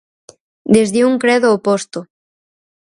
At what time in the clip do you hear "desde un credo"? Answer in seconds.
0.75-1.47